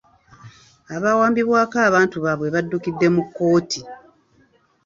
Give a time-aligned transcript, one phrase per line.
[0.95, 3.81] Abaawambibwako abantu baabwe baddukidde mu kkooti.